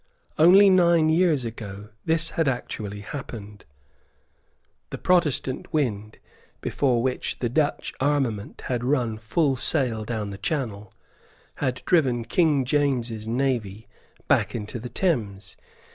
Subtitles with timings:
[0.39, 3.65] Only nine years ago this had actually happened.
[4.89, 6.17] The Protestant wind,
[6.59, 10.91] before which the Dutch armament had run full sail down the Channel,
[11.57, 13.87] had driven King James's navy
[14.27, 15.55] back into the Thames.